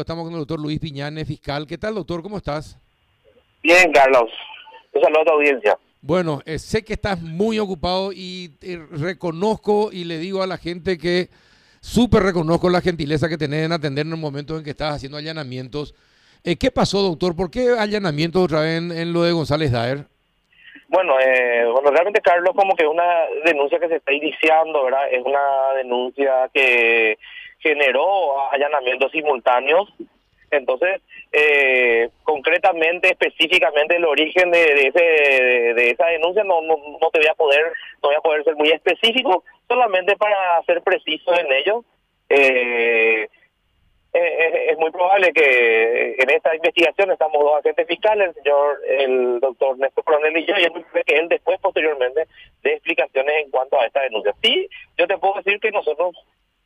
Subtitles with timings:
[0.00, 1.66] Estamos con el doctor Luis Piñanes, fiscal.
[1.66, 2.22] ¿Qué tal, doctor?
[2.22, 2.78] ¿Cómo estás?
[3.62, 4.30] Bien, Carlos.
[4.92, 5.78] Un saludo a tu audiencia.
[6.00, 10.58] Bueno, eh, sé que estás muy ocupado y eh, reconozco y le digo a la
[10.58, 11.28] gente que
[11.80, 15.18] súper reconozco la gentileza que tenés en atender en el momento en que estás haciendo
[15.18, 15.94] allanamientos.
[16.42, 17.36] Eh, ¿Qué pasó, doctor?
[17.36, 20.06] ¿Por qué allanamientos otra vez en, en lo de González Daer?
[20.92, 23.04] Bueno, eh, bueno, realmente, Carlos, como que una
[23.46, 25.10] denuncia que se está iniciando, ¿verdad?
[25.10, 25.40] Es una
[25.76, 27.16] denuncia que
[27.62, 29.88] generó allanamientos simultáneos.
[30.50, 31.00] Entonces,
[31.32, 37.20] eh, concretamente, específicamente, el origen de, de ese de, esa denuncia no, no, no te
[37.20, 41.52] voy a poder no voy a poder ser muy específico, solamente para ser preciso en
[41.52, 41.84] ello.
[42.28, 43.28] Eh,
[44.14, 49.40] eh, es muy probable que en esta investigación estamos dos agentes fiscales, el señor, el
[49.40, 52.26] doctor Néstor Coronel y yo, y es muy que él después, posteriormente,
[52.62, 54.34] dé explicaciones en cuanto a esta denuncia.
[54.42, 54.68] Sí,
[54.98, 56.14] yo te puedo decir que nosotros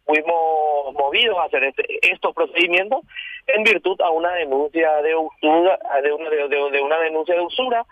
[0.06, 3.01] fuimos movidos a hacer este, estos procedimientos
[3.48, 7.85] en virtud a una denuncia de usura, de una, de, una denuncia de usura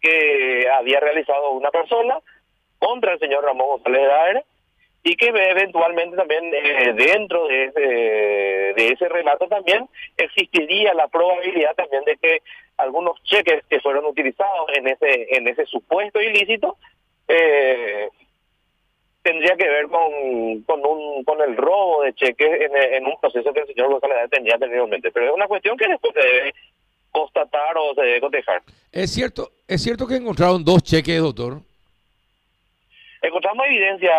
[0.00, 2.18] que había realizado una persona
[2.78, 4.44] contra el señor Ramón González Daer
[5.04, 11.74] y que eventualmente también eh, dentro de ese, de ese relato también existiría la probabilidad
[11.74, 12.42] también de que
[12.76, 16.76] algunos cheques que fueron utilizados en ese en ese supuesto ilícito
[17.26, 18.08] eh,
[19.22, 23.52] tendría que ver con, con un con el robo de cheques en, en un proceso
[23.52, 25.10] que el señor González tenía anteriormente.
[25.10, 26.54] Pero es una cuestión que después se debe
[27.10, 28.62] constatar o se debe cotejar.
[28.90, 31.58] Es cierto, es cierto que encontraron dos cheques, doctor.
[33.22, 34.10] Encontramos evidencia,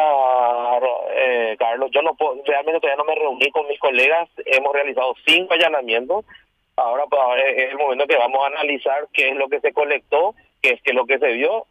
[1.14, 1.92] eh, Carlos.
[1.92, 4.30] Yo no puedo, realmente todavía no me reuní con mis colegas.
[4.46, 6.24] Hemos realizado cinco allanamientos.
[6.78, 9.74] Ahora, pues, ahora es el momento que vamos a analizar qué es lo que se
[9.74, 11.68] colectó, qué es que lo que se vio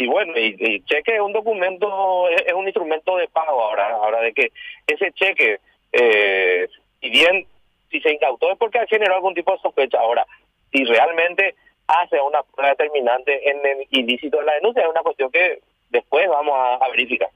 [0.00, 3.90] y bueno, y, y, cheque es un documento, es, es, un instrumento de pago ahora,
[3.90, 4.50] ahora de que
[4.86, 5.60] ese cheque,
[5.92, 6.66] eh,
[7.00, 7.46] si bien
[7.90, 9.98] si se incautó es porque ha generado algún tipo de sospecha.
[9.98, 10.24] Ahora,
[10.72, 11.54] si realmente
[11.86, 16.26] hace una prueba determinante en el ilícito de la denuncia, es una cuestión que después
[16.30, 17.28] vamos a, a verificar.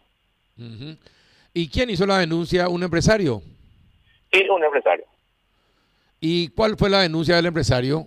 [0.56, 0.98] Uh -huh.
[1.52, 2.68] ¿Y quién hizo la denuncia?
[2.68, 3.42] ¿Un empresario?
[4.32, 5.04] Sí, un empresario.
[6.18, 8.06] ¿Y cuál fue la denuncia del empresario?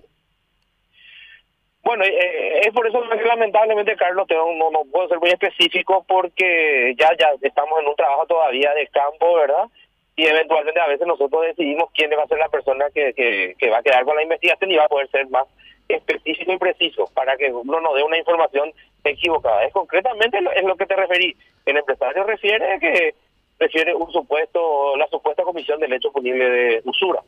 [1.88, 6.04] Bueno, eh, es por eso que lamentablemente, Carlos, tengo, no, no puedo ser muy específico
[6.06, 9.70] porque ya ya estamos en un trabajo todavía de campo, ¿verdad?
[10.18, 13.70] Y eventualmente a veces nosotros decidimos quién va a ser la persona que, que, que
[13.70, 15.48] va a quedar con la investigación y va a poder ser más
[15.88, 18.74] específico y preciso para que uno no dé una información
[19.06, 19.64] equivocada.
[19.64, 21.38] Es concretamente lo, es lo que te referí.
[21.66, 23.16] El empresario refiere que
[23.60, 27.22] refiere un supuesto, la supuesta comisión del hecho punible de usura.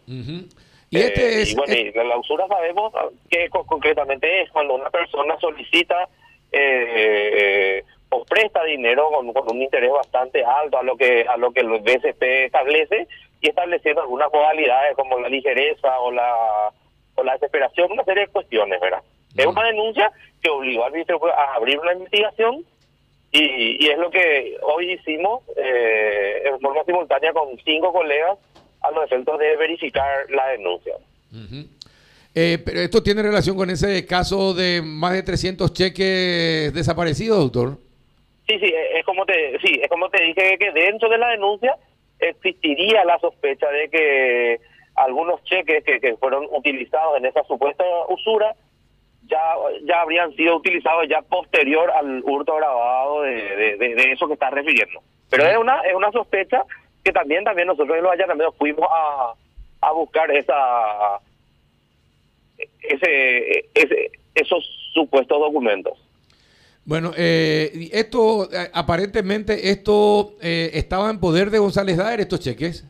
[0.90, 2.94] Y, este eh, es, y bueno, y la usura sabemos
[3.30, 6.10] que concretamente es cuando una persona solicita
[6.52, 11.52] eh, o presta dinero con, con, un interés bastante alto a lo que a lo
[11.52, 13.08] que el BCP establece
[13.40, 16.72] y estableciendo algunas modalidades como la ligereza o la
[17.16, 19.04] o la desesperación, una serie de cuestiones, ¿verdad?
[19.36, 20.12] Es una denuncia
[20.42, 22.66] que obligó al ministro a abrir una investigación
[23.32, 28.40] y, y es lo que hoy hicimos eh, en forma simultánea con cinco colegas
[28.90, 30.94] a los efectos de verificar la denuncia.
[31.32, 31.68] Uh -huh.
[32.36, 37.78] eh, pero esto tiene relación con ese caso de más de 300 cheques desaparecidos, doctor.
[38.48, 41.76] Sí, sí, es como te, sí, es como te dije que dentro de la denuncia
[42.20, 44.60] existiría la sospecha de que
[44.96, 48.56] algunos cheques que, que fueron utilizados en esa supuesta usura
[49.28, 49.40] ya
[49.84, 54.34] ya habrían sido utilizados ya posterior al hurto grabado de, de, de, de eso que
[54.34, 55.02] está refiriendo.
[55.30, 56.66] Pero es una es una sospecha
[57.04, 59.34] que también también nosotros en los allanamientos fuimos a,
[59.82, 61.20] a buscar esa
[62.82, 65.98] ese, ese esos supuestos documentos.
[66.86, 72.86] Bueno, eh, esto aparentemente esto eh, estaba en poder de González Daer estos cheques.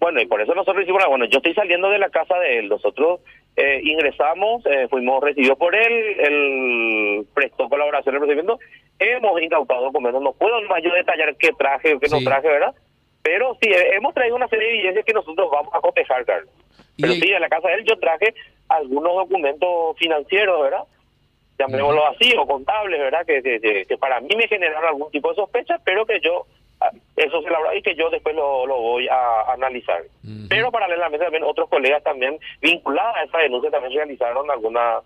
[0.00, 2.68] Bueno, y por eso nosotros hicimos, bueno, yo estoy saliendo de la casa de él,
[2.68, 3.20] nosotros
[3.54, 8.58] eh, ingresamos, eh, fuimos recibidos por él, él prestó colaboración en el procedimiento,
[9.02, 12.14] hemos incautado documentos, no puedo más yo detallar qué traje o qué sí.
[12.14, 12.74] no traje, ¿verdad?
[13.22, 16.50] Pero sí, hemos traído una serie de evidencias que nosotros vamos a cotejar, Carlos.
[17.00, 18.34] Pero sí, en la casa de él yo traje
[18.68, 20.84] algunos documentos financieros, ¿verdad?
[21.58, 23.24] Llamémoslo así, o contables, ¿verdad?
[23.24, 26.46] Que, que, que, para mí me generaron algún tipo de sospecha, pero que yo,
[27.16, 30.02] eso se lo y que yo después lo, lo voy a, analizar.
[30.24, 30.46] Uh -huh.
[30.48, 35.00] Pero paralelamente también otros colegas también vinculados a esa denuncia también realizaron alguna,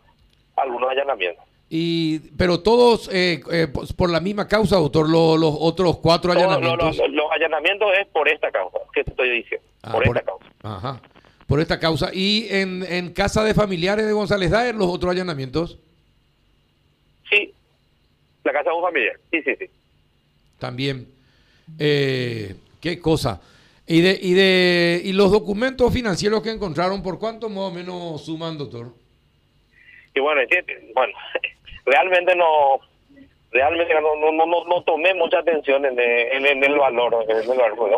[0.56, 1.44] algunos allanamientos.
[1.68, 3.66] Y, pero todos eh, eh,
[3.96, 6.96] por la misma causa, doctor, los, los otros cuatro todos, allanamientos.
[6.96, 10.16] Los, los, los, allanamientos es por esta causa, que te estoy diciendo, ah, por, por,
[10.16, 10.46] esta causa.
[10.62, 11.00] Ajá,
[11.46, 12.10] por esta causa.
[12.12, 15.78] ¿Y en, en casa de familiares de González Daer los otros allanamientos?
[17.28, 17.52] Sí,
[18.44, 19.66] la casa de un familiar, sí, sí, sí.
[20.60, 21.08] También,
[21.80, 23.40] eh, qué cosa.
[23.88, 28.24] ¿Y, de, y, de, ¿Y los documentos financieros que encontraron, por cuánto más o menos
[28.24, 28.92] suman, doctor?
[30.14, 30.40] Y bueno,
[30.94, 31.12] bueno
[31.86, 32.80] realmente no
[33.52, 37.24] realmente no, no, no, no tomé mucha atención en, el, en, el valor,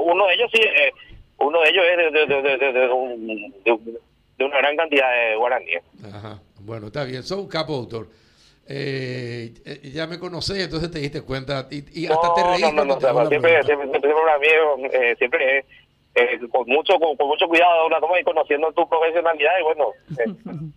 [0.00, 0.92] Uno de ellos sí, eh,
[1.38, 2.72] uno de ellos es de, de, de,
[4.38, 5.82] de, una gran cantidad de guaraníes.
[6.14, 6.40] Ajá.
[6.60, 7.22] Bueno, está bien.
[7.24, 8.06] Soy un capo, doctor.
[8.68, 9.52] Eh,
[9.94, 12.72] ya me conocé, entonces te diste cuenta y, hasta te reíste.
[12.72, 14.46] No, no, no, siempre, siempre, siempre, para mí,
[14.92, 15.64] eh, siempre
[16.14, 20.24] eh, con mucho con, mucho cuidado una toma y conociendo tu profesionalidad y bueno, eh,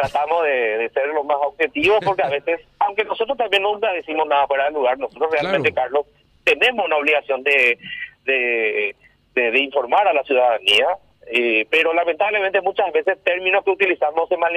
[0.00, 4.46] tratamos de, ser lo más objetivos porque a veces, aunque nosotros también nunca decimos nada
[4.46, 6.06] fuera del lugar, nosotros realmente, Carlos,
[6.44, 7.78] tenemos una obligación de,
[8.24, 8.94] de,
[9.34, 10.86] de, informar a la ciudadanía,
[11.26, 14.52] eh, pero lamentablemente muchas veces términos que utilizamos se mal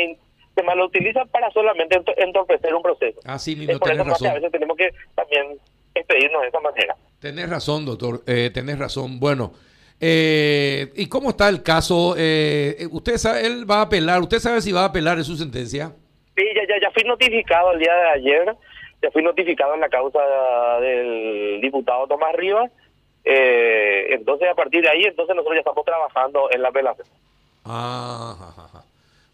[0.56, 3.20] se mal utilizan para solamente entorpecer un proceso.
[3.26, 4.28] Así mismo, por eso razón.
[4.28, 5.58] a veces tenemos que también
[5.96, 6.96] expedirnos de esa manera.
[7.20, 9.20] Tenés razón, doctor, eh, tenés razón.
[9.20, 9.54] Bueno,
[10.06, 12.16] eh, ¿Y cómo está el caso?
[12.18, 14.22] Eh, ¿Usted sabe, él va a apelar?
[14.22, 15.94] ¿Usted sabe si va a apelar en su sentencia?
[16.36, 18.56] Sí, ya, ya, ya fui notificado el día de ayer.
[19.02, 20.20] Ya fui notificado en la causa
[20.82, 22.70] del diputado Tomás Rivas.
[23.24, 27.08] Eh, entonces, a partir de ahí, entonces nosotros ya estamos trabajando en la apelación.
[27.64, 28.84] Ah,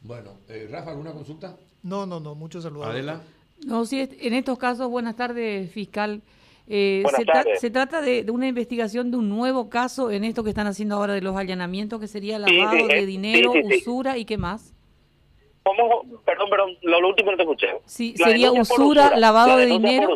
[0.03, 1.55] Bueno, eh, Rafa, ¿alguna consulta?
[1.81, 2.89] No, no, no, muchos saludos.
[2.89, 3.21] Adela.
[3.65, 6.21] No, sí, en estos casos, buenas tardes, fiscal.
[6.71, 7.03] Eh,
[7.59, 11.15] se, trata de, una investigación de un nuevo caso en esto que están haciendo ahora
[11.15, 14.75] de los allanamientos, que sería lavado de dinero, usura y qué más.
[15.63, 16.03] ¿Cómo?
[16.23, 17.67] Perdón, perdón, lo, último no te escuché.
[17.85, 20.09] Sí, sería usura, lavado de dinero.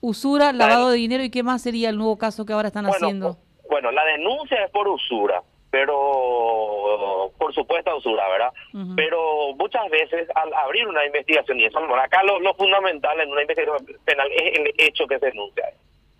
[0.00, 3.36] Usura, lavado de dinero y qué más sería el nuevo caso que ahora están haciendo.
[3.68, 8.52] Bueno, la denuncia es por usura, pero por supuesta usura, ¿verdad?
[8.96, 13.42] Pero muchas veces al abrir una investigación, y eso, acá lo, lo fundamental en una
[13.42, 15.72] investigación penal es el hecho que se denuncia.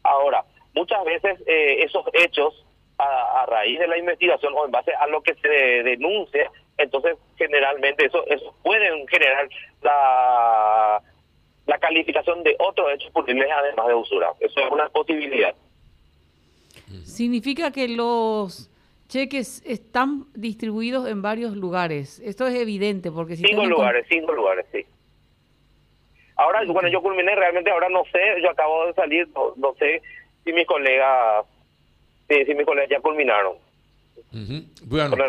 [0.03, 0.45] Ahora,
[0.75, 2.65] muchas veces eh, esos hechos,
[2.99, 8.07] a, raíz de la investigación o en base a lo que se denuncia, entonces generalmente
[8.07, 9.49] eso, eso pueden generar
[9.83, 11.03] la,
[11.67, 14.33] la calificación de otros hechos punibles además de usura.
[14.39, 15.55] Eso es una posibilidad.
[17.05, 18.70] Significa que los
[19.11, 22.21] cheques están distribuidos en varios lugares.
[22.25, 24.87] Esto es evidente porque si cinco lugares, cinco lugares, sí.
[26.37, 30.01] Ahora, bueno, yo culminé, realmente ahora no sé, yo acabo de salir, no, sé
[30.45, 31.45] si mis colegas,
[32.29, 33.57] si, mis colegas ya culminaron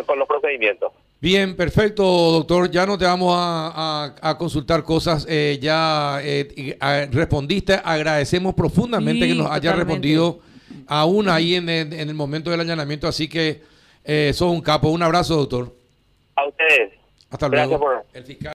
[0.05, 0.93] con, los procedimientos.
[1.19, 2.69] Bien, perfecto, doctor.
[2.71, 5.25] Ya no te vamos a, consultar cosas.
[5.27, 6.77] Eh, ya eh,
[7.11, 7.73] respondiste.
[7.83, 10.39] Agradecemos profundamente que nos haya respondido
[10.87, 13.07] aún ahí en, el momento del allanamiento.
[13.07, 13.70] Así que
[14.03, 14.89] eh, sos un capo.
[14.89, 15.74] Un abrazo, doctor.
[16.36, 16.94] A ustedes.
[17.30, 18.03] Hasta luego.
[18.13, 18.50] El fiscal.